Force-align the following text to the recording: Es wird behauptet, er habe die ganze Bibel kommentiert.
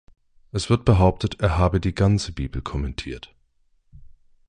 Es 0.51 0.67
wird 0.71 0.83
behauptet, 0.83 1.39
er 1.41 1.59
habe 1.59 1.79
die 1.79 1.93
ganze 1.93 2.31
Bibel 2.31 2.63
kommentiert. 2.63 3.35